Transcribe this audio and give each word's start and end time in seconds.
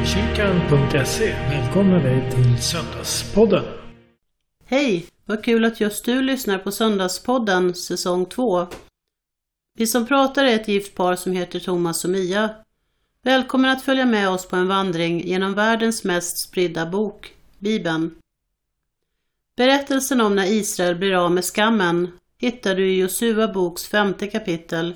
Pingstkyrkan.se 0.00 1.32
välkomnar 1.32 2.00
dig 2.02 2.30
till 2.30 2.62
Söndagspodden. 2.62 3.64
Hej! 4.64 5.06
Vad 5.24 5.44
kul 5.44 5.64
att 5.64 5.80
just 5.80 6.04
du 6.04 6.22
lyssnar 6.22 6.58
på 6.58 6.72
Söndagspodden 6.72 7.74
säsong 7.74 8.26
2. 8.26 8.66
Vi 9.74 9.86
som 9.86 10.06
pratar 10.06 10.44
är 10.44 10.54
ett 10.54 10.68
gift 10.68 10.94
par 10.94 11.16
som 11.16 11.32
heter 11.32 11.60
Thomas 11.60 12.04
och 12.04 12.10
Mia. 12.10 12.50
Välkommen 13.22 13.70
att 13.70 13.82
följa 13.82 14.06
med 14.06 14.28
oss 14.28 14.48
på 14.48 14.56
en 14.56 14.68
vandring 14.68 15.26
genom 15.26 15.54
världens 15.54 16.04
mest 16.04 16.38
spridda 16.38 16.86
bok, 16.86 17.34
Bibeln. 17.58 18.14
Berättelsen 19.56 20.20
om 20.20 20.36
när 20.36 20.46
Israel 20.46 20.96
blir 20.96 21.14
av 21.14 21.32
med 21.32 21.44
skammen 21.44 22.12
hittar 22.38 22.74
du 22.74 22.90
i 22.90 23.00
Josua 23.00 23.48
boks 23.48 23.86
femte 23.86 24.26
kapitel. 24.26 24.94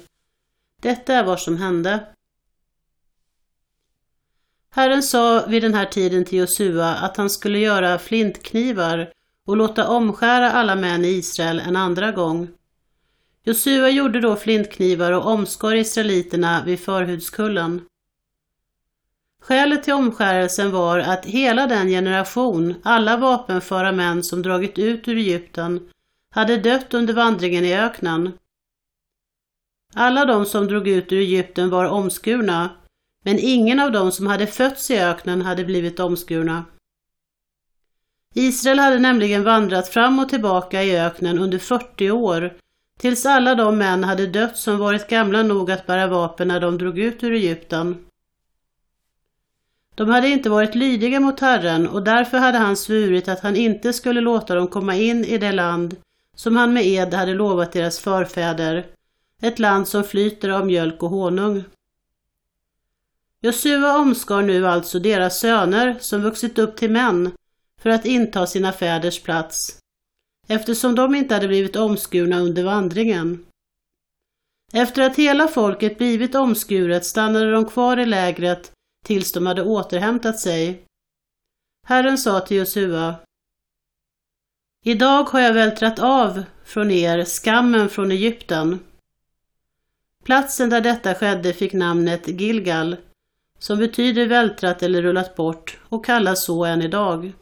Detta 0.83 1.15
är 1.15 1.25
vad 1.25 1.41
som 1.41 1.57
hände. 1.57 2.07
Herren 4.77 5.03
sa 5.03 5.47
vid 5.47 5.63
den 5.63 5.75
här 5.75 5.87
tiden 5.87 6.25
till 6.25 6.39
Josua 6.39 6.95
att 6.95 7.17
han 7.17 7.31
skulle 7.31 7.59
göra 7.59 7.99
flintknivar 7.99 9.13
och 9.47 9.57
låta 9.57 9.89
omskära 9.89 10.53
alla 10.53 10.75
män 10.75 11.05
i 11.05 11.09
Israel 11.09 11.61
en 11.61 11.77
andra 11.77 12.13
gång. 12.13 12.49
Josua 13.45 13.91
gjorde 13.91 14.21
då 14.21 14.37
flintknivar 14.37 15.13
och 15.13 15.27
omskar 15.27 15.75
israeliterna 15.75 16.63
vid 16.67 16.81
förhudskullen. 16.81 17.81
Skälet 19.43 19.83
till 19.83 19.93
omskärelsen 19.93 20.71
var 20.71 20.99
att 20.99 21.25
hela 21.25 21.67
den 21.67 21.89
generation, 21.89 22.75
alla 22.83 23.17
vapenföra 23.17 23.93
män 23.93 24.23
som 24.23 24.43
dragit 24.43 24.79
ut 24.79 25.09
ur 25.09 25.17
Egypten, 25.17 25.89
hade 26.31 26.57
dött 26.57 26.95
under 26.95 27.15
vandringen 27.15 27.65
i 27.65 27.75
öknen. 27.75 28.33
Alla 29.95 30.25
de 30.25 30.47
som 30.47 30.67
drog 30.67 30.89
ut 30.89 31.13
ur 31.13 31.19
Egypten 31.19 31.71
var 31.71 31.85
omskurna, 31.85 32.71
men 33.25 33.39
ingen 33.39 33.81
av 33.81 33.93
dem 33.93 34.13
som 34.13 34.27
hade 34.27 34.47
fötts 34.47 34.91
i 34.91 34.99
öknen 34.99 35.43
hade 35.43 35.65
blivit 35.65 36.01
omskurna. 36.01 36.65
Israel 38.35 38.79
hade 38.79 38.99
nämligen 38.99 39.45
vandrat 39.45 39.89
fram 39.89 40.19
och 40.19 40.29
tillbaka 40.29 40.83
i 40.83 40.99
öknen 40.99 41.39
under 41.39 41.59
40 41.59 42.11
år, 42.11 42.55
tills 42.99 43.27
alla 43.27 43.55
de 43.55 43.79
män 43.79 44.05
hade 44.05 44.27
dött 44.27 44.57
som 44.57 44.79
varit 44.79 45.09
gamla 45.09 45.43
nog 45.43 45.71
att 45.71 45.87
bära 45.87 46.07
vapen 46.07 46.49
när 46.49 46.61
de 46.61 46.79
drog 46.79 46.99
ut 46.99 47.25
ur 47.25 47.33
Egypten. 47.33 48.05
De 49.95 50.09
hade 50.09 50.29
inte 50.29 50.51
varit 50.51 50.75
lydiga 50.75 51.21
mot 51.21 51.41
Herren 51.41 51.89
och 51.89 52.03
därför 52.03 52.39
hade 52.39 52.59
han 52.59 52.77
svurit 52.77 53.29
att 53.29 53.41
han 53.41 53.57
inte 53.57 53.93
skulle 53.93 54.21
låta 54.21 54.55
dem 54.55 54.69
komma 54.69 54.97
in 54.97 55.25
i 55.25 55.39
det 55.39 55.53
land 55.53 55.97
som 56.37 56.57
han 56.57 56.73
med 56.73 56.87
ed 56.87 57.15
hade 57.15 57.35
lovat 57.35 57.73
deras 57.73 57.99
förfäder, 57.99 58.87
ett 59.43 59.59
land 59.59 59.89
som 59.89 60.05
flyter 60.05 60.49
av 60.49 60.67
mjölk 60.67 61.03
och 61.03 61.11
honung. 61.11 61.65
Josua 63.45 63.99
omskar 63.99 64.43
nu 64.43 64.67
alltså 64.67 64.99
deras 64.99 65.39
söner 65.39 65.97
som 66.01 66.23
vuxit 66.23 66.59
upp 66.59 66.77
till 66.77 66.91
män 66.91 67.33
för 67.81 67.91
att 67.91 68.05
inta 68.05 68.47
sina 68.47 68.73
fäders 68.73 69.23
plats, 69.23 69.79
eftersom 70.49 70.95
de 70.95 71.15
inte 71.15 71.35
hade 71.35 71.49
blivit 71.49 71.77
omskurna 71.77 72.39
under 72.39 72.65
vandringen. 72.65 73.47
Efter 74.73 75.03
att 75.03 75.17
hela 75.17 75.49
folket 75.49 75.99
blivit 75.99 76.35
omskuret 76.35 77.05
stannade 77.05 77.53
de 77.53 77.65
kvar 77.65 77.97
i 77.97 78.07
lägret 78.07 78.73
tills 79.05 79.33
de 79.33 79.47
hade 79.47 79.63
återhämtat 79.63 80.39
sig. 80.39 80.85
Herren 81.87 82.19
sa 82.19 82.41
till 82.41 82.57
Josua 82.57 83.15
Idag 84.85 85.25
har 85.25 85.41
jag 85.41 85.55
vältrat 85.55 85.99
av 85.99 86.45
från 86.65 86.91
er 86.91 87.25
skammen 87.25 87.89
från 87.89 88.11
Egypten. 88.11 88.79
Platsen 90.25 90.71
där 90.71 90.81
detta 90.81 91.15
skedde 91.15 91.53
fick 91.53 91.73
namnet 91.73 92.29
Gilgal, 92.29 92.97
som 93.65 93.79
betyder 93.79 94.27
vältrat 94.27 94.83
eller 94.83 95.03
rullat 95.03 95.35
bort 95.37 95.79
och 95.89 96.05
kallas 96.05 96.45
så 96.45 96.65
än 96.65 96.83
idag. 96.83 97.33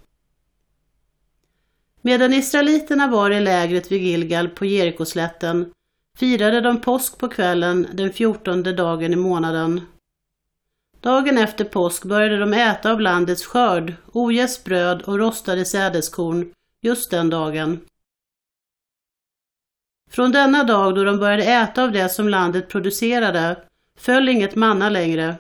Medan 2.03 2.33
israeliterna 2.33 3.07
var 3.07 3.31
i 3.31 3.41
lägret 3.41 3.93
vid 3.93 4.03
Gilgal 4.03 4.49
på 4.49 4.65
Jerikoslätten 4.65 5.73
firade 6.19 6.61
de 6.61 6.81
påsk 6.81 7.19
på 7.19 7.29
kvällen 7.29 7.87
den 7.93 8.13
fjortonde 8.13 8.73
dagen 8.73 9.13
i 9.13 9.17
månaden. 9.17 9.81
Dagen 11.01 11.39
efter 11.39 11.65
påsk 11.65 12.05
började 12.05 12.39
de 12.39 12.55
äta 12.55 12.93
av 12.93 13.01
landets 13.01 13.47
skörd, 13.47 13.95
ojäst 14.13 14.65
bröd 14.65 15.03
och 15.03 15.19
rostade 15.19 15.65
sädeskorn 15.65 16.53
just 16.81 17.11
den 17.11 17.31
dagen. 17.31 17.81
Från 20.11 20.33
denna 20.33 20.65
dag 20.65 20.95
då 20.95 21.05
de 21.05 21.19
började 21.19 21.45
äta 21.45 21.83
av 21.83 21.93
det 21.93 22.09
som 22.09 22.29
landet 22.29 22.69
producerade 22.69 23.57
föll 23.99 24.29
inget 24.29 24.55
manna 24.55 24.89
längre. 24.89 25.37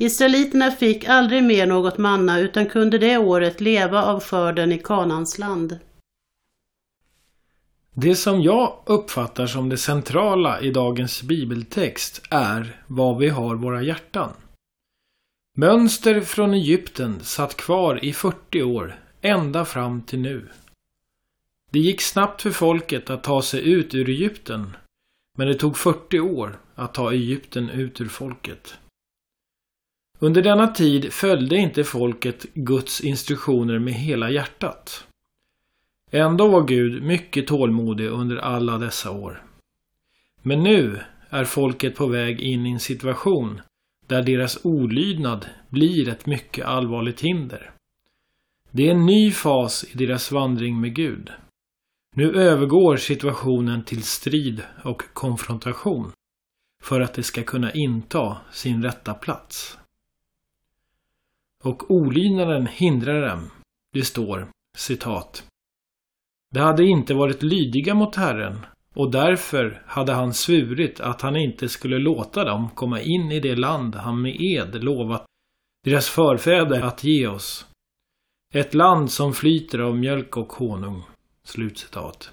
Israeliterna 0.00 0.70
fick 0.70 1.04
aldrig 1.04 1.44
mer 1.44 1.66
något 1.66 1.98
manna 1.98 2.38
utan 2.38 2.66
kunde 2.66 2.98
det 2.98 3.18
året 3.18 3.60
leva 3.60 4.02
av 4.02 4.22
skörden 4.22 4.72
i 4.72 4.78
Kanans 4.78 5.38
land. 5.38 5.78
Det 7.94 8.14
som 8.14 8.42
jag 8.42 8.82
uppfattar 8.86 9.46
som 9.46 9.68
det 9.68 9.76
centrala 9.76 10.60
i 10.60 10.70
dagens 10.70 11.22
bibeltext 11.22 12.22
är 12.30 12.82
var 12.86 13.18
vi 13.18 13.28
har 13.28 13.54
våra 13.54 13.82
hjärtan. 13.82 14.30
Mönster 15.56 16.20
från 16.20 16.54
Egypten 16.54 17.20
satt 17.20 17.56
kvar 17.56 18.04
i 18.04 18.12
40 18.12 18.62
år, 18.62 19.00
ända 19.20 19.64
fram 19.64 20.02
till 20.02 20.20
nu. 20.20 20.48
Det 21.70 21.78
gick 21.78 22.00
snabbt 22.00 22.42
för 22.42 22.50
folket 22.50 23.10
att 23.10 23.22
ta 23.22 23.42
sig 23.42 23.68
ut 23.68 23.94
ur 23.94 24.08
Egypten, 24.08 24.76
men 25.36 25.48
det 25.48 25.54
tog 25.54 25.76
40 25.76 26.20
år 26.20 26.60
att 26.74 26.94
ta 26.94 27.12
Egypten 27.12 27.70
ut 27.70 28.00
ur 28.00 28.08
folket. 28.08 28.78
Under 30.20 30.42
denna 30.42 30.66
tid 30.66 31.12
följde 31.12 31.56
inte 31.56 31.84
folket 31.84 32.46
Guds 32.54 33.00
instruktioner 33.00 33.78
med 33.78 33.94
hela 33.94 34.30
hjärtat. 34.30 35.06
Ändå 36.10 36.48
var 36.48 36.66
Gud 36.66 37.02
mycket 37.02 37.46
tålmodig 37.46 38.06
under 38.06 38.36
alla 38.36 38.78
dessa 38.78 39.10
år. 39.10 39.42
Men 40.42 40.62
nu 40.62 41.00
är 41.30 41.44
folket 41.44 41.96
på 41.96 42.06
väg 42.06 42.40
in 42.40 42.66
i 42.66 42.70
en 42.70 42.80
situation 42.80 43.60
där 44.06 44.22
deras 44.22 44.64
olydnad 44.64 45.46
blir 45.68 46.08
ett 46.08 46.26
mycket 46.26 46.66
allvarligt 46.66 47.20
hinder. 47.20 47.70
Det 48.70 48.88
är 48.88 48.90
en 48.90 49.06
ny 49.06 49.30
fas 49.30 49.84
i 49.94 49.98
deras 49.98 50.32
vandring 50.32 50.80
med 50.80 50.94
Gud. 50.94 51.30
Nu 52.14 52.32
övergår 52.32 52.96
situationen 52.96 53.84
till 53.84 54.02
strid 54.02 54.62
och 54.84 55.02
konfrontation 55.12 56.12
för 56.82 57.00
att 57.00 57.14
de 57.14 57.22
ska 57.22 57.42
kunna 57.42 57.72
inta 57.72 58.36
sin 58.52 58.82
rätta 58.82 59.14
plats. 59.14 59.78
Och 61.68 61.90
olydnaden 61.90 62.66
hindrar 62.66 63.28
dem. 63.28 63.50
Det 63.92 64.02
står 64.02 64.48
citat. 64.76 65.44
De 66.54 66.60
hade 66.60 66.84
inte 66.84 67.14
varit 67.14 67.42
lydiga 67.42 67.94
mot 67.94 68.16
Herren 68.16 68.66
och 68.94 69.10
därför 69.10 69.82
hade 69.86 70.12
han 70.12 70.34
svurit 70.34 71.00
att 71.00 71.20
han 71.20 71.36
inte 71.36 71.68
skulle 71.68 71.98
låta 71.98 72.44
dem 72.44 72.70
komma 72.74 73.00
in 73.00 73.32
i 73.32 73.40
det 73.40 73.56
land 73.56 73.94
han 73.94 74.22
med 74.22 74.40
ed 74.40 74.84
lovat 74.84 75.26
deras 75.84 76.08
förfäder 76.08 76.82
att 76.82 77.04
ge 77.04 77.26
oss. 77.26 77.66
Ett 78.54 78.74
land 78.74 79.10
som 79.10 79.32
flyter 79.32 79.78
av 79.78 79.96
mjölk 79.96 80.36
och 80.36 80.52
honung. 80.52 81.02
Slutcitat. 81.44 82.32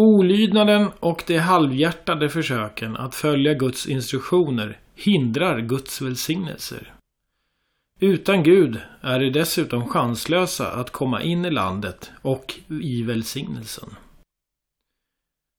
Olydnaden 0.00 0.90
och 1.00 1.24
de 1.26 1.38
halvhjärtade 1.38 2.28
försöken 2.28 2.96
att 2.96 3.14
följa 3.14 3.54
Guds 3.54 3.86
instruktioner 3.86 4.80
hindrar 4.94 5.60
Guds 5.60 6.02
välsignelser. 6.02 6.94
Utan 8.00 8.42
Gud 8.42 8.80
är 9.00 9.20
det 9.20 9.30
dessutom 9.30 9.88
chanslösa 9.88 10.72
att 10.72 10.90
komma 10.90 11.22
in 11.22 11.44
i 11.44 11.50
landet 11.50 12.10
och 12.22 12.60
i 12.68 13.02
välsignelsen. 13.02 13.88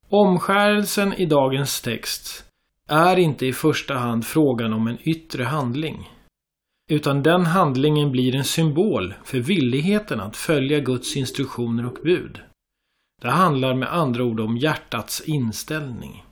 Omskärelsen 0.10 1.14
i 1.14 1.26
dagens 1.26 1.82
text 1.82 2.46
är 2.90 3.20
inte 3.20 3.46
i 3.46 3.54
första 3.54 3.94
hand 3.94 4.26
frågan 4.26 4.74
om 4.74 4.88
en 4.88 4.98
yttre 5.10 5.44
handling. 5.44 6.10
Utan 6.90 7.24
den 7.24 7.46
handlingen 7.46 8.12
blir 8.12 8.36
en 8.36 8.44
symbol 8.44 9.14
för 9.24 9.40
villigheten 9.40 10.20
att 10.20 10.38
följa 10.38 10.80
Guds 10.80 11.18
instruktioner 11.18 11.86
och 11.86 11.98
bud. 12.04 12.42
Det 13.22 13.30
handlar 13.30 13.74
med 13.74 13.94
andra 13.94 14.24
ord 14.24 14.40
om 14.40 14.58
hjärtats 14.58 15.22
inställning. 15.22 16.24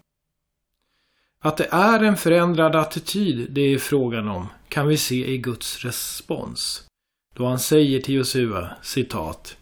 Att 1.46 1.58
det 1.58 1.68
är 1.72 2.04
en 2.04 2.18
förändrad 2.18 2.76
attityd 2.76 3.52
det 3.52 3.62
är 3.62 3.78
frågan 3.78 4.28
om 4.28 4.48
kan 4.70 4.88
vi 4.88 4.98
se 4.98 5.32
i 5.32 5.38
Guds 5.38 5.86
respons. 5.86 6.88
Då 7.36 7.46
han 7.46 7.60
säger 7.60 8.00
till 8.00 8.16
Josua, 8.16 8.76
citat. 8.82 9.58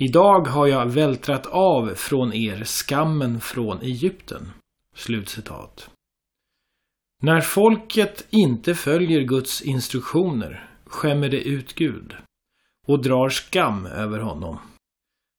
Idag 0.00 0.46
har 0.46 0.66
jag 0.66 0.86
vältrat 0.86 1.46
av 1.46 1.94
från 1.94 2.32
er 2.32 2.64
skammen 2.64 3.40
från 3.40 3.80
Egypten. 3.80 4.50
Slutcitat. 4.94 5.90
När 7.22 7.40
folket 7.40 8.26
inte 8.30 8.74
följer 8.74 9.20
Guds 9.20 9.62
instruktioner 9.62 10.70
skämmer 10.86 11.28
det 11.28 11.42
ut 11.42 11.74
Gud 11.74 12.16
och 12.86 13.02
drar 13.02 13.28
skam 13.28 13.86
över 13.86 14.18
honom. 14.18 14.58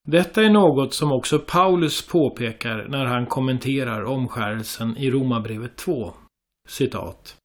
Detta 0.07 0.43
är 0.43 0.49
något 0.49 0.93
som 0.93 1.11
också 1.11 1.39
Paulus 1.39 2.07
påpekar 2.07 2.87
när 2.89 3.05
han 3.05 3.25
kommenterar 3.25 4.03
omskärelsen 4.03 4.97
i 4.97 5.11
Romarbrevet 5.11 5.77
2. 5.77 6.13
Citat. 6.67 7.37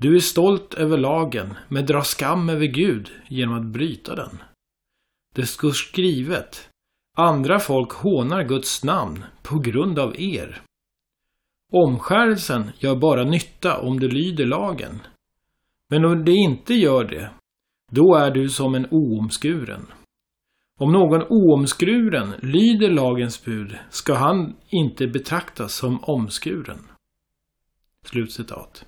Du 0.00 0.14
är 0.14 0.20
stolt 0.20 0.74
över 0.74 0.98
lagen, 0.98 1.54
men 1.68 1.86
drar 1.86 2.00
skam 2.00 2.48
över 2.48 2.66
Gud 2.66 3.10
genom 3.28 3.54
att 3.54 3.72
bryta 3.72 4.14
den. 4.14 4.42
Det 5.34 5.46
står 5.46 5.70
skrivet, 5.70 6.68
andra 7.16 7.58
folk 7.58 7.92
hånar 7.92 8.42
Guds 8.42 8.84
namn 8.84 9.24
på 9.42 9.58
grund 9.58 9.98
av 9.98 10.20
er. 10.20 10.62
Omskärelsen 11.72 12.70
gör 12.78 12.96
bara 12.96 13.24
nytta 13.24 13.80
om 13.80 14.00
du 14.00 14.08
lyder 14.08 14.46
lagen. 14.46 15.00
Men 15.90 16.04
om 16.04 16.24
det 16.24 16.32
inte 16.32 16.74
gör 16.74 17.04
det, 17.04 17.30
då 17.92 18.14
är 18.14 18.30
du 18.30 18.48
som 18.48 18.74
en 18.74 18.86
oomskuren. 18.90 19.86
Om 20.80 20.92
någon 20.92 21.22
oomskuren 21.22 22.34
lyder 22.42 22.90
lagens 22.90 23.44
bud 23.44 23.78
ska 23.90 24.14
han 24.14 24.56
inte 24.68 25.06
betraktas 25.06 25.74
som 25.74 26.04
omskuren. 26.04 26.78
Slutcitat. 28.06 28.86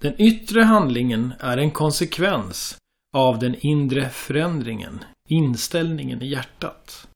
Den 0.00 0.20
yttre 0.20 0.62
handlingen 0.62 1.32
är 1.40 1.58
en 1.58 1.70
konsekvens 1.70 2.78
av 3.12 3.38
den 3.38 3.54
inre 3.60 4.08
förändringen, 4.08 5.04
inställningen 5.28 6.22
i 6.22 6.26
hjärtat. 6.26 7.08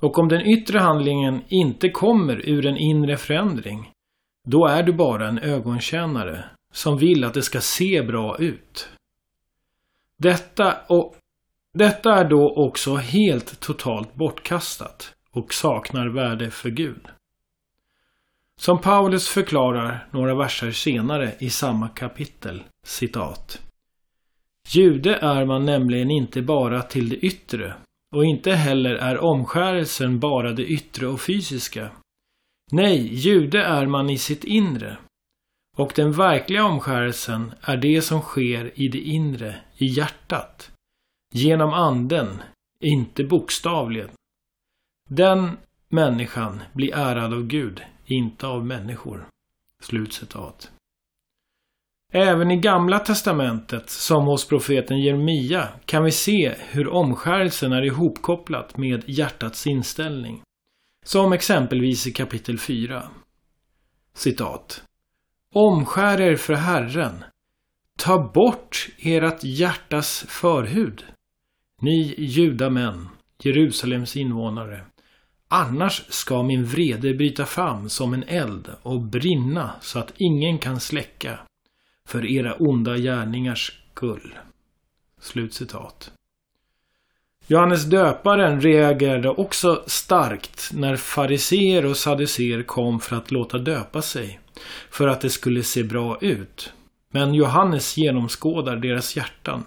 Och 0.00 0.18
om 0.18 0.28
den 0.28 0.46
yttre 0.46 0.78
handlingen 0.78 1.42
inte 1.48 1.88
kommer 1.88 2.48
ur 2.48 2.66
en 2.66 2.76
inre 2.76 3.16
förändring, 3.16 3.90
då 4.48 4.66
är 4.66 4.82
du 4.82 4.92
bara 4.92 5.28
en 5.28 5.38
ögontjänare 5.38 6.44
som 6.72 6.98
vill 6.98 7.24
att 7.24 7.34
det 7.34 7.42
ska 7.42 7.60
se 7.60 8.02
bra 8.02 8.38
ut. 8.38 8.88
Detta, 10.18 10.76
och, 10.88 11.16
detta 11.74 12.14
är 12.14 12.24
då 12.24 12.54
också 12.54 12.96
helt 12.96 13.60
totalt 13.60 14.14
bortkastat 14.14 15.14
och 15.30 15.54
saknar 15.54 16.06
värde 16.06 16.50
för 16.50 16.70
Gud. 16.70 17.08
Som 18.60 18.80
Paulus 18.80 19.28
förklarar 19.28 20.08
några 20.10 20.34
verser 20.34 20.70
senare 20.70 21.32
i 21.38 21.50
samma 21.50 21.88
kapitel, 21.88 22.62
citat. 22.84 23.62
Jude 24.68 25.16
är 25.16 25.44
man 25.44 25.64
nämligen 25.66 26.10
inte 26.10 26.42
bara 26.42 26.82
till 26.82 27.08
det 27.08 27.16
yttre 27.16 27.74
och 28.14 28.24
inte 28.24 28.52
heller 28.52 28.94
är 28.94 29.18
omskärelsen 29.18 30.20
bara 30.20 30.52
det 30.52 30.64
yttre 30.64 31.06
och 31.06 31.20
fysiska. 31.20 31.90
Nej, 32.72 33.14
jude 33.14 33.62
är 33.62 33.86
man 33.86 34.10
i 34.10 34.18
sitt 34.18 34.44
inre. 34.44 34.98
Och 35.76 35.92
den 35.96 36.12
verkliga 36.12 36.64
omskärelsen 36.64 37.54
är 37.60 37.76
det 37.76 38.02
som 38.02 38.20
sker 38.20 38.80
i 38.80 38.88
det 38.88 38.98
inre, 38.98 39.56
i 39.76 39.86
hjärtat. 39.86 40.71
Genom 41.34 41.72
anden, 41.72 42.42
inte 42.80 43.24
bokstavligen. 43.24 44.10
Den 45.08 45.56
människan 45.88 46.62
blir 46.72 46.94
ärad 46.94 47.34
av 47.34 47.46
Gud, 47.46 47.82
inte 48.04 48.46
av 48.46 48.66
människor. 48.66 49.26
Slutcitat. 49.80 50.70
Även 52.12 52.50
i 52.50 52.56
Gamla 52.56 52.98
Testamentet, 52.98 53.90
som 53.90 54.24
hos 54.24 54.48
profeten 54.48 55.00
Jeremia, 55.00 55.68
kan 55.84 56.04
vi 56.04 56.10
se 56.10 56.54
hur 56.58 56.88
omskärelsen 56.88 57.72
är 57.72 57.82
ihopkopplat 57.82 58.76
med 58.76 59.04
hjärtats 59.06 59.66
inställning. 59.66 60.42
Som 61.04 61.32
exempelvis 61.32 62.06
i 62.06 62.12
kapitel 62.12 62.58
4. 62.58 63.02
Citat. 64.14 64.84
Omskär 65.54 66.20
er 66.20 66.36
för 66.36 66.54
Herren. 66.54 67.24
Ta 67.98 68.30
bort 68.34 68.88
ert 68.98 69.44
hjärtas 69.44 70.24
förhud. 70.28 71.04
Ni 71.82 72.14
judamän, 72.18 73.08
Jerusalems 73.42 74.16
invånare. 74.16 74.80
Annars 75.48 76.04
ska 76.08 76.42
min 76.42 76.64
vrede 76.64 77.14
bryta 77.14 77.46
fram 77.46 77.88
som 77.88 78.14
en 78.14 78.22
eld 78.22 78.68
och 78.82 79.00
brinna 79.00 79.70
så 79.80 79.98
att 79.98 80.12
ingen 80.16 80.58
kan 80.58 80.80
släcka 80.80 81.38
för 82.08 82.26
era 82.26 82.54
onda 82.54 82.96
gärningars 82.96 83.80
skull. 83.92 84.34
Slutcitat. 85.20 86.12
Johannes 87.46 87.84
döparen 87.84 88.60
reagerade 88.60 89.28
också 89.28 89.82
starkt 89.86 90.70
när 90.72 90.96
fariseer 90.96 91.86
och 91.86 91.96
saduceer 91.96 92.62
kom 92.62 93.00
för 93.00 93.16
att 93.16 93.30
låta 93.30 93.58
döpa 93.58 94.02
sig, 94.02 94.40
för 94.90 95.08
att 95.08 95.20
det 95.20 95.30
skulle 95.30 95.62
se 95.62 95.82
bra 95.82 96.18
ut. 96.20 96.72
Men 97.10 97.34
Johannes 97.34 97.96
genomskådar 97.96 98.76
deras 98.76 99.16
hjärtan. 99.16 99.64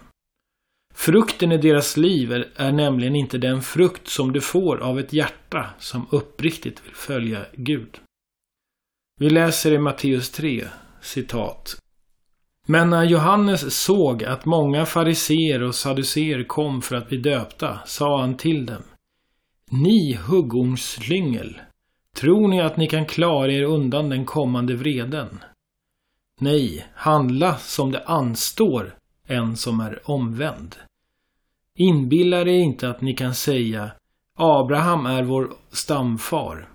Frukten 0.95 1.51
i 1.51 1.57
deras 1.57 1.97
liv 1.97 2.31
är 2.55 2.71
nämligen 2.71 3.15
inte 3.15 3.37
den 3.37 3.61
frukt 3.61 4.07
som 4.07 4.33
du 4.33 4.41
får 4.41 4.77
av 4.77 4.99
ett 4.99 5.13
hjärta 5.13 5.69
som 5.79 6.07
uppriktigt 6.11 6.85
vill 6.85 6.95
följa 6.95 7.45
Gud. 7.53 7.97
Vi 9.19 9.29
läser 9.29 9.71
i 9.71 9.77
Matteus 9.77 10.29
3, 10.29 10.67
citat. 11.01 11.77
Men 12.67 12.89
när 12.89 13.03
Johannes 13.03 13.83
såg 13.83 14.23
att 14.23 14.45
många 14.45 14.85
fariseer 14.85 15.63
och 15.63 15.75
saduceer 15.75 16.43
kom 16.43 16.81
för 16.81 16.95
att 16.95 17.09
bli 17.09 17.17
döpta 17.17 17.79
sa 17.85 18.21
han 18.21 18.37
till 18.37 18.65
dem. 18.65 18.83
Ni 19.71 20.13
huggormslyngel, 20.13 21.61
tror 22.15 22.47
ni 22.47 22.61
att 22.61 22.77
ni 22.77 22.87
kan 22.87 23.05
klara 23.05 23.51
er 23.51 23.63
undan 23.63 24.09
den 24.09 24.25
kommande 24.25 24.75
vreden? 24.75 25.39
Nej, 26.39 26.87
handla 26.95 27.57
som 27.57 27.91
det 27.91 28.03
anstår 28.05 28.95
en 29.27 29.57
som 29.57 29.79
är 29.79 30.01
omvänd. 30.09 30.75
Inbilla 31.77 32.41
er 32.41 32.45
inte 32.45 32.89
att 32.89 33.01
ni 33.01 33.13
kan 33.13 33.35
säga 33.35 33.91
Abraham 34.37 35.05
är 35.05 35.23
vår 35.23 35.53
stamfar. 35.71 36.69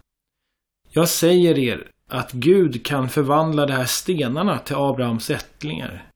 Jag 0.92 1.08
säger 1.08 1.58
er 1.58 1.90
att 2.08 2.32
Gud 2.32 2.86
kan 2.86 3.08
förvandla 3.08 3.66
de 3.66 3.72
här 3.72 3.84
stenarna 3.84 4.58
till 4.58 4.76
Abrahams 4.76 5.30
ättlingar. 5.30 6.10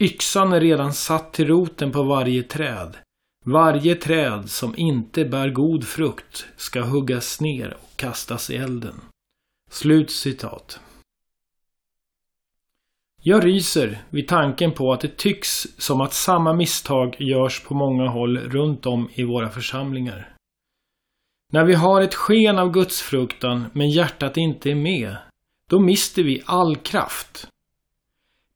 Yxan 0.00 0.52
är 0.52 0.60
redan 0.60 0.92
satt 0.92 1.32
till 1.32 1.46
roten 1.46 1.92
på 1.92 2.02
varje 2.02 2.42
träd. 2.42 2.96
Varje 3.44 3.94
träd 3.94 4.50
som 4.50 4.74
inte 4.76 5.24
bär 5.24 5.50
god 5.50 5.84
frukt 5.84 6.46
ska 6.56 6.82
huggas 6.82 7.40
ner 7.40 7.76
och 7.82 7.96
kastas 7.96 8.50
i 8.50 8.56
elden. 8.56 9.00
Slut 9.70 10.10
citat. 10.10 10.80
Jag 13.22 13.46
ryser 13.46 13.98
vid 14.10 14.28
tanken 14.28 14.72
på 14.72 14.92
att 14.92 15.00
det 15.00 15.16
tycks 15.16 15.66
som 15.78 16.00
att 16.00 16.12
samma 16.12 16.52
misstag 16.52 17.16
görs 17.18 17.64
på 17.64 17.74
många 17.74 18.10
håll 18.10 18.38
runt 18.38 18.86
om 18.86 19.08
i 19.14 19.24
våra 19.24 19.48
församlingar. 19.48 20.34
När 21.52 21.64
vi 21.64 21.74
har 21.74 22.00
ett 22.00 22.14
sken 22.14 22.58
av 22.58 22.72
gudsfruktan 22.72 23.64
men 23.72 23.90
hjärtat 23.90 24.36
inte 24.36 24.70
är 24.70 24.74
med, 24.74 25.16
då 25.70 25.80
mister 25.80 26.22
vi 26.22 26.42
all 26.46 26.76
kraft. 26.76 27.48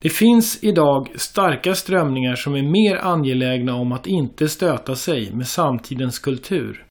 Det 0.02 0.10
finns 0.10 0.64
idag 0.64 1.08
starka 1.14 1.74
strömningar 1.74 2.34
som 2.34 2.54
är 2.54 2.62
mer 2.62 2.96
angelägna 2.96 3.74
om 3.74 3.92
att 3.92 4.06
inte 4.06 4.48
stöta 4.48 4.94
sig 4.94 5.32
med 5.32 5.46
samtidens 5.46 6.18
kultur 6.18 6.86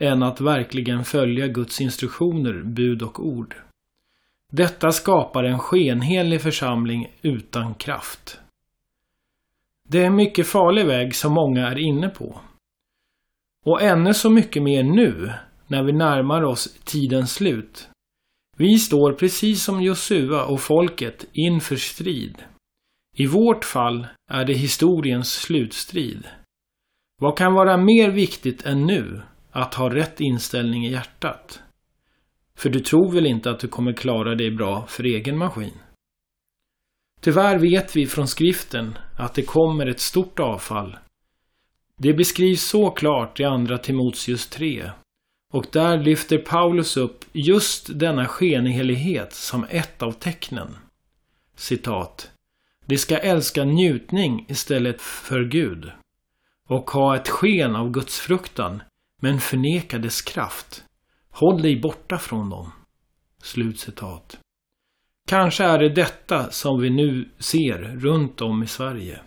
än 0.00 0.22
att 0.22 0.40
verkligen 0.40 1.04
följa 1.04 1.46
Guds 1.46 1.80
instruktioner, 1.80 2.62
bud 2.62 3.02
och 3.02 3.26
ord. 3.26 3.54
Detta 4.56 4.92
skapar 4.92 5.44
en 5.44 5.58
skenhelig 5.58 6.40
församling 6.40 7.12
utan 7.22 7.74
kraft. 7.74 8.40
Det 9.88 10.02
är 10.02 10.06
en 10.06 10.16
mycket 10.16 10.46
farlig 10.46 10.86
väg 10.86 11.14
som 11.14 11.32
många 11.32 11.66
är 11.68 11.78
inne 11.78 12.08
på. 12.08 12.40
Och 13.64 13.82
ännu 13.82 14.14
så 14.14 14.30
mycket 14.30 14.62
mer 14.62 14.82
nu, 14.82 15.32
när 15.66 15.82
vi 15.82 15.92
närmar 15.92 16.42
oss 16.42 16.78
tidens 16.84 17.34
slut. 17.34 17.88
Vi 18.56 18.78
står 18.78 19.12
precis 19.12 19.62
som 19.62 19.82
Josua 19.82 20.44
och 20.44 20.60
folket 20.60 21.24
inför 21.32 21.76
strid. 21.76 22.36
I 23.16 23.26
vårt 23.26 23.64
fall 23.64 24.06
är 24.30 24.44
det 24.44 24.54
historiens 24.54 25.32
slutstrid. 25.32 26.26
Vad 27.20 27.38
kan 27.38 27.54
vara 27.54 27.76
mer 27.76 28.10
viktigt 28.10 28.66
än 28.66 28.86
nu 28.86 29.22
att 29.50 29.74
ha 29.74 29.94
rätt 29.94 30.20
inställning 30.20 30.86
i 30.86 30.92
hjärtat? 30.92 31.62
För 32.56 32.70
du 32.70 32.80
tror 32.80 33.12
väl 33.12 33.26
inte 33.26 33.50
att 33.50 33.60
du 33.60 33.68
kommer 33.68 33.92
klara 33.92 34.34
dig 34.34 34.50
bra 34.50 34.86
för 34.86 35.04
egen 35.04 35.38
maskin? 35.38 35.74
Tyvärr 37.20 37.58
vet 37.58 37.96
vi 37.96 38.06
från 38.06 38.28
skriften 38.28 38.98
att 39.18 39.34
det 39.34 39.42
kommer 39.42 39.86
ett 39.86 40.00
stort 40.00 40.40
avfall. 40.40 40.96
Det 41.98 42.12
beskrivs 42.12 42.62
så 42.62 42.90
klart 42.90 43.40
i 43.40 43.44
Andra 43.44 43.78
Timoteus 43.78 44.48
3. 44.48 44.90
Och 45.52 45.66
där 45.72 45.98
lyfter 45.98 46.38
Paulus 46.38 46.96
upp 46.96 47.24
just 47.32 47.98
denna 47.98 48.26
skenhelighet 48.26 49.32
som 49.32 49.66
ett 49.70 50.02
av 50.02 50.12
tecknen. 50.12 50.76
Citat. 51.56 52.30
De 52.86 52.98
ska 52.98 53.18
älska 53.18 53.64
njutning 53.64 54.46
istället 54.48 55.02
för 55.02 55.44
Gud 55.44 55.92
och 56.68 56.90
ha 56.90 57.16
ett 57.16 57.28
sken 57.28 57.76
av 57.76 57.90
Guds 57.90 58.20
fruktan 58.20 58.82
men 59.22 59.40
förneka 59.40 59.98
dess 59.98 60.22
kraft. 60.22 60.85
Håll 61.38 61.62
dig 61.62 61.80
borta 61.80 62.18
från 62.18 62.50
dem. 62.50 62.72
Slutcitat. 63.42 64.38
Kanske 65.28 65.64
är 65.64 65.78
det 65.78 65.88
detta 65.88 66.50
som 66.50 66.80
vi 66.80 66.90
nu 66.90 67.28
ser 67.38 67.78
runt 67.78 68.40
om 68.40 68.62
i 68.62 68.66
Sverige. 68.66 69.20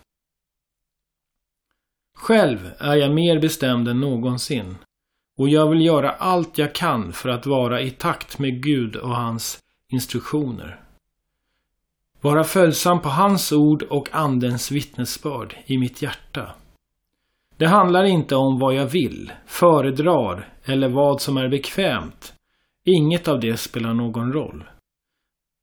Själv 2.17 2.71
är 2.77 2.95
jag 2.95 3.13
mer 3.13 3.39
bestämd 3.39 3.87
än 3.87 3.99
någonsin 3.99 4.75
och 5.37 5.49
jag 5.49 5.69
vill 5.69 5.85
göra 5.85 6.11
allt 6.11 6.57
jag 6.57 6.75
kan 6.75 7.13
för 7.13 7.29
att 7.29 7.45
vara 7.45 7.81
i 7.81 7.91
takt 7.91 8.39
med 8.39 8.63
Gud 8.63 8.95
och 8.95 9.15
hans 9.15 9.59
instruktioner. 9.87 10.83
Vara 12.21 12.43
följsam 12.43 13.01
på 13.01 13.09
hans 13.09 13.51
ord 13.51 13.83
och 13.83 14.09
andens 14.11 14.71
vittnesbörd 14.71 15.55
i 15.65 15.77
mitt 15.77 16.01
hjärta. 16.01 16.55
Det 17.59 17.67
handlar 17.67 18.03
inte 18.03 18.35
om 18.35 18.59
vad 18.59 18.73
jag 18.73 18.85
vill, 18.85 19.31
föredrar 19.45 20.53
eller 20.65 20.89
vad 20.89 21.21
som 21.21 21.37
är 21.37 21.49
bekvämt. 21.49 22.33
Inget 22.85 23.27
av 23.27 23.39
det 23.39 23.57
spelar 23.57 23.93
någon 23.93 24.33
roll. 24.33 24.63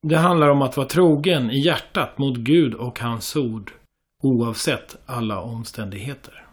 Det 0.07 0.17
handlar 0.17 0.49
om 0.49 0.61
att 0.61 0.77
vara 0.77 0.87
trogen 0.87 1.51
i 1.51 1.59
hjärtat 1.59 2.17
mot 2.17 2.37
Gud 2.37 2.73
och 2.73 2.99
hans 2.99 3.35
ord, 3.35 3.71
oavsett 4.23 4.95
alla 5.05 5.41
omständigheter. 5.41 6.47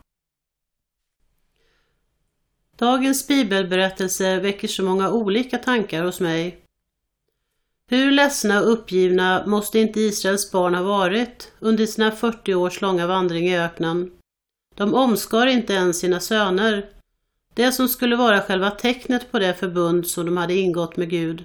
Dagens 2.79 3.29
bibelberättelse 3.29 4.41
väcker 4.41 4.69
så 4.69 4.83
många 4.83 5.11
olika 5.11 5.59
tankar 5.59 6.05
hos 6.05 6.21
mig. 6.21 6.59
Hur 7.91 8.11
ledsna 8.11 8.61
och 8.61 8.73
uppgivna 8.73 9.47
måste 9.47 9.79
inte 9.79 10.01
Israels 10.01 10.53
barn 10.53 10.75
ha 10.75 10.83
varit 10.83 11.53
under 11.61 11.87
sina 11.87 12.11
40 12.11 12.55
års 12.55 12.81
långa 12.81 13.07
vandring 13.07 13.49
i 13.49 13.59
öknen? 13.59 14.11
De 14.75 14.95
omskar 14.95 15.47
inte 15.47 15.73
ens 15.73 15.99
sina 15.99 16.21
söner, 16.21 16.91
det 17.55 17.73
som 17.73 17.89
skulle 17.89 18.17
vara 18.17 18.41
själva 18.41 18.71
tecknet 18.71 19.33
på 19.33 19.39
det 19.39 19.55
förbund 19.55 20.07
som 20.07 20.27
de 20.27 20.37
hade 20.37 20.55
ingått 20.55 20.97
med 20.97 21.11
Gud. 21.11 21.45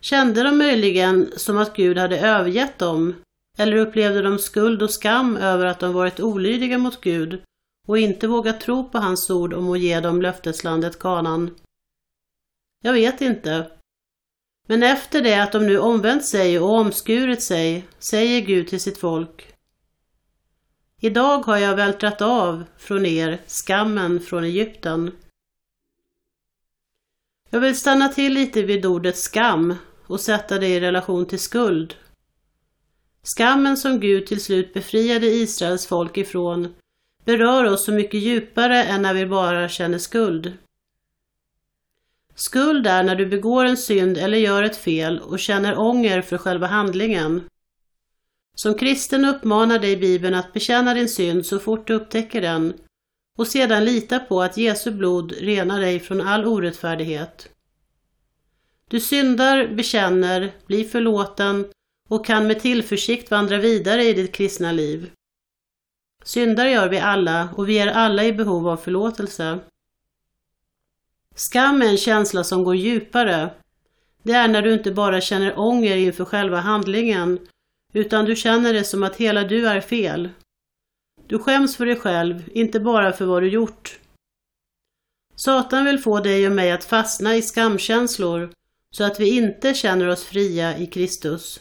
Kände 0.00 0.42
de 0.42 0.58
möjligen 0.58 1.32
som 1.36 1.58
att 1.58 1.76
Gud 1.76 1.98
hade 1.98 2.20
övergett 2.20 2.78
dem, 2.78 3.14
eller 3.58 3.76
upplevde 3.76 4.22
de 4.22 4.38
skuld 4.38 4.82
och 4.82 4.90
skam 4.90 5.36
över 5.36 5.66
att 5.66 5.80
de 5.80 5.92
varit 5.92 6.20
olydiga 6.20 6.78
mot 6.78 7.00
Gud 7.00 7.42
och 7.86 7.98
inte 7.98 8.26
vågat 8.26 8.60
tro 8.60 8.88
på 8.88 8.98
hans 8.98 9.30
ord 9.30 9.54
om 9.54 9.72
att 9.72 9.80
ge 9.80 10.00
dem 10.00 10.22
löfteslandet 10.22 10.98
Kanan? 10.98 11.54
Jag 12.82 12.92
vet 12.92 13.20
inte. 13.20 13.70
Men 14.68 14.82
efter 14.82 15.22
det 15.22 15.42
att 15.42 15.52
de 15.52 15.66
nu 15.66 15.78
omvänt 15.78 16.24
sig 16.24 16.58
och 16.58 16.70
omskurit 16.70 17.42
sig, 17.42 17.84
säger 17.98 18.40
Gud 18.40 18.68
till 18.68 18.80
sitt 18.80 18.98
folk. 18.98 19.53
Idag 21.04 21.38
har 21.38 21.58
jag 21.58 21.76
vältrat 21.76 22.22
av 22.22 22.64
från 22.76 23.06
er 23.06 23.38
skammen 23.46 24.20
från 24.20 24.44
Egypten. 24.44 25.12
Jag 27.50 27.60
vill 27.60 27.76
stanna 27.76 28.08
till 28.08 28.34
lite 28.34 28.62
vid 28.62 28.86
ordet 28.86 29.16
skam 29.16 29.74
och 30.06 30.20
sätta 30.20 30.58
det 30.58 30.66
i 30.66 30.80
relation 30.80 31.26
till 31.26 31.38
skuld. 31.38 31.94
Skammen 33.22 33.76
som 33.76 34.00
Gud 34.00 34.26
till 34.26 34.40
slut 34.40 34.74
befriade 34.74 35.26
Israels 35.26 35.86
folk 35.86 36.16
ifrån 36.16 36.74
berör 37.24 37.64
oss 37.64 37.84
så 37.84 37.92
mycket 37.92 38.20
djupare 38.20 38.84
än 38.84 39.02
när 39.02 39.14
vi 39.14 39.26
bara 39.26 39.68
känner 39.68 39.98
skuld. 39.98 40.52
Skuld 42.34 42.86
är 42.86 43.02
när 43.02 43.16
du 43.16 43.26
begår 43.26 43.64
en 43.64 43.76
synd 43.76 44.18
eller 44.18 44.38
gör 44.38 44.62
ett 44.62 44.76
fel 44.76 45.18
och 45.20 45.38
känner 45.38 45.78
ånger 45.78 46.22
för 46.22 46.38
själva 46.38 46.66
handlingen. 46.66 47.48
Som 48.54 48.74
kristen 48.74 49.24
uppmanar 49.24 49.78
dig 49.78 49.96
Bibeln 49.96 50.34
att 50.34 50.52
bekänna 50.52 50.94
din 50.94 51.08
synd 51.08 51.46
så 51.46 51.58
fort 51.58 51.86
du 51.86 51.94
upptäcker 51.94 52.40
den 52.40 52.74
och 53.38 53.46
sedan 53.46 53.84
lita 53.84 54.18
på 54.18 54.42
att 54.42 54.56
Jesu 54.56 54.90
blod 54.90 55.32
renar 55.32 55.80
dig 55.80 56.00
från 56.00 56.20
all 56.20 56.44
orättfärdighet. 56.44 57.48
Du 58.90 59.00
syndar, 59.00 59.68
bekänner, 59.68 60.52
blir 60.66 60.84
förlåten 60.84 61.66
och 62.08 62.26
kan 62.26 62.46
med 62.46 62.60
tillförsikt 62.60 63.30
vandra 63.30 63.58
vidare 63.58 64.04
i 64.04 64.12
ditt 64.12 64.32
kristna 64.32 64.72
liv. 64.72 65.10
Syndar 66.24 66.66
gör 66.66 66.88
vi 66.88 66.98
alla 66.98 67.48
och 67.56 67.68
vi 67.68 67.78
är 67.78 67.86
alla 67.86 68.24
i 68.24 68.32
behov 68.32 68.68
av 68.68 68.76
förlåtelse. 68.76 69.58
Skam 71.34 71.82
är 71.82 71.86
en 71.86 71.96
känsla 71.96 72.44
som 72.44 72.64
går 72.64 72.76
djupare. 72.76 73.50
Det 74.22 74.32
är 74.32 74.48
när 74.48 74.62
du 74.62 74.74
inte 74.74 74.92
bara 74.92 75.20
känner 75.20 75.58
ånger 75.58 75.96
inför 75.96 76.24
själva 76.24 76.60
handlingen, 76.60 77.38
utan 77.94 78.24
du 78.24 78.36
känner 78.36 78.72
det 78.72 78.84
som 78.84 79.02
att 79.02 79.16
hela 79.16 79.44
du 79.44 79.68
är 79.68 79.80
fel. 79.80 80.30
Du 81.26 81.38
skäms 81.38 81.76
för 81.76 81.86
dig 81.86 81.96
själv, 81.96 82.48
inte 82.52 82.80
bara 82.80 83.12
för 83.12 83.24
vad 83.24 83.42
du 83.42 83.48
gjort. 83.48 83.98
Satan 85.36 85.84
vill 85.84 85.98
få 85.98 86.20
dig 86.20 86.46
och 86.46 86.52
mig 86.52 86.72
att 86.72 86.84
fastna 86.84 87.36
i 87.36 87.42
skamkänslor 87.42 88.52
så 88.90 89.04
att 89.04 89.20
vi 89.20 89.36
inte 89.36 89.74
känner 89.74 90.08
oss 90.08 90.24
fria 90.24 90.78
i 90.78 90.86
Kristus. 90.86 91.60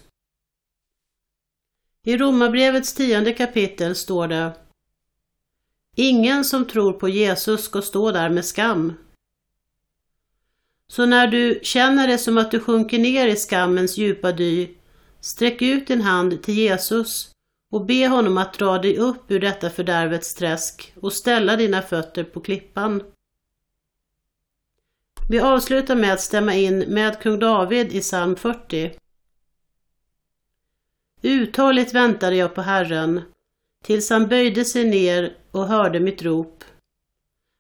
I 2.06 2.18
Romarbrevets 2.18 2.94
tionde 2.94 3.34
kapitel 3.34 3.96
står 3.96 4.28
det 4.28 4.54
Ingen 5.96 6.46
som 6.46 6.66
tror 6.66 6.94
på 6.94 7.10
Jesus 7.10 7.63
ska 7.63 7.82
stå 7.82 8.12
där 8.12 8.30
med 8.30 8.46
skam. 8.46 8.94
Så 10.88 11.06
när 11.06 11.28
du 11.28 11.60
känner 11.63 12.08
det 12.08 12.18
som 12.18 12.38
att 12.38 12.52
du 12.52 12.60
sjunker 12.60 13.00
ner 13.00 13.28
i 13.28 13.36
skammens 13.36 13.98
djupa 13.98 14.32
dy, 14.32 14.68
sträck 15.24 15.62
ut 15.62 15.88
din 15.88 16.01
hand 16.01 16.44
till 16.44 16.53
Jesus 16.53 17.32
och 17.72 17.86
be 17.86 18.08
honom 18.08 18.38
att 18.38 18.53
dra 18.53 18.77
dig 18.77 18.98
upp 18.98 19.32
ur 19.32 19.39
detta 19.39 19.70
fördärvets 19.70 20.36
träsk 20.36 20.94
och 21.01 21.13
ställa 21.13 21.56
dina 21.56 21.82
fötter 21.82 22.24
på 22.24 22.42
klippan. 22.42 23.03
Vi 25.30 25.39
avslutar 25.39 25.96
med 25.96 26.13
att 26.13 26.22
stämma 26.22 26.56
in 26.56 26.80
med 26.80 27.20
kung 27.20 27.39
David 27.39 27.94
i 27.94 28.01
psalm 28.01 28.36
40. 28.36 28.92
Uthålligt 31.22 31.94
väntade 31.94 32.36
jag 32.36 32.56
på 32.56 32.62
Herren, 32.62 33.22
tills 33.84 34.10
han 34.10 34.27
böjde 34.27 34.65
sig 34.65 34.89
ner 34.89 35.38
och 35.51 35.68
hörde 35.68 36.00
mitt 36.00 36.24
rop. 36.24 36.63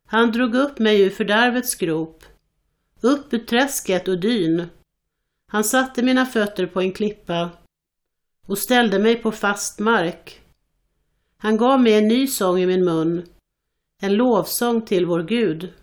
Han 0.07 0.31
drog 0.31 0.55
upp 0.55 0.79
mig 0.79 1.01
ur 1.01 1.09
fördärvets 1.09 1.75
grop, 1.75 2.23
upp 3.01 3.33
ur 3.33 3.39
träsket 3.39 4.07
och 4.07 4.19
dyn. 4.19 4.69
Han 5.53 5.63
satte 5.63 6.03
mina 6.03 6.25
fötter 6.25 6.67
på 6.67 6.81
en 6.81 6.91
klippa 6.91 7.51
och 8.47 8.57
ställde 8.57 8.99
mig 8.99 9.15
på 9.15 9.31
fast 9.31 9.79
mark. 9.79 10.41
Han 11.37 11.57
gav 11.57 11.79
mig 11.81 11.93
en 11.93 12.07
ny 12.07 12.27
sång 12.27 12.59
i 12.59 12.65
min 12.65 12.85
mun, 12.85 13.29
en 14.01 14.13
lovsång 14.13 14.85
till 14.85 15.05
vår 15.05 15.23
Gud. 15.23 15.73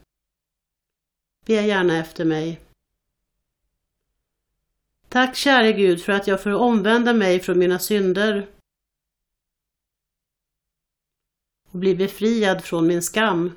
Be 1.47 1.53
gärna 1.53 1.99
efter 1.99 2.25
mig. 2.25 2.61
Tack 5.09 5.37
käre 5.37 5.73
Gud 5.73 6.03
för 6.03 6.13
att 6.13 6.27
jag 6.27 6.43
får 6.43 6.55
omvända 6.55 7.13
mig 7.13 7.41
från 7.41 7.59
mina 7.59 7.79
synder 7.79 8.49
och 11.71 11.79
bli 11.79 11.95
befriad 11.97 12.65
från 12.65 12.87
min 12.87 13.03
skam. 13.03 13.53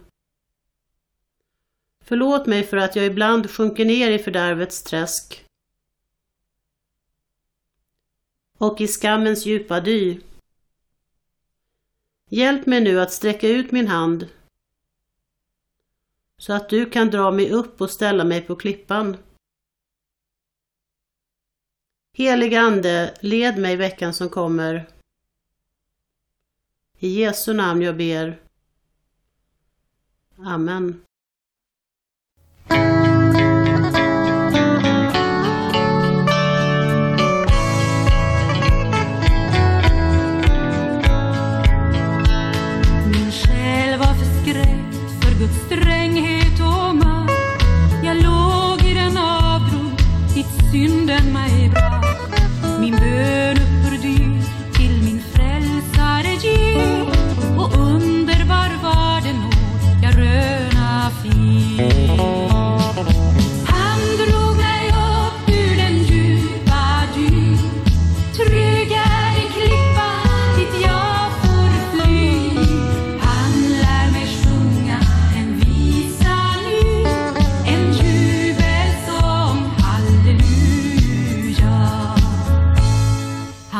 Förlåt 2.01 2.45
mig 2.47 2.63
för 2.63 2.77
att 2.77 2.95
jag 2.95 3.05
ibland 3.05 3.51
sjunker 3.51 3.85
ner 3.85 4.11
i 4.11 4.19
fördärvets 4.19 4.83
träsk 4.83 5.42
och 8.63 8.81
i 8.81 8.87
skammens 8.87 9.45
djupa 9.45 9.81
dy. 9.81 10.19
Hjälp 12.29 12.65
mig 12.65 12.81
nu 12.81 13.01
att 13.01 13.11
sträcka 13.11 13.47
ut 13.47 13.71
min 13.71 13.87
hand 13.87 14.27
så 16.37 16.53
att 16.53 16.69
du 16.69 16.89
kan 16.89 17.09
dra 17.09 17.31
mig 17.31 17.51
upp 17.51 17.81
och 17.81 17.89
ställa 17.89 18.23
mig 18.23 18.41
på 18.41 18.55
klippan. 18.55 19.17
Heliga 22.13 22.61
Ande, 22.61 23.17
led 23.21 23.57
mig 23.57 23.75
veckan 23.75 24.13
som 24.13 24.29
kommer. 24.29 24.89
I 26.99 27.07
Jesu 27.07 27.53
namn 27.53 27.81
jag 27.81 27.97
ber. 27.97 28.41
Amen. 30.37 31.05
mij 51.49 51.69
bracht. 51.73 52.17
Mijn 52.79 52.91
beunen 52.91 53.82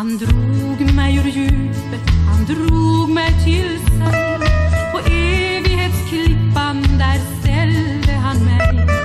Han 0.04 0.18
drog 0.18 0.94
mig 0.96 1.18
ur 1.18 1.28
djupet, 1.28 2.10
han 2.28 2.46
drog 2.46 3.10
mig 3.10 3.32
till 3.44 3.80
sig. 3.80 4.40
På 4.92 5.00
evighetsklippan 5.10 6.82
där 6.82 7.20
ställde 7.40 8.12
han 8.12 8.46
mig. 8.46 9.03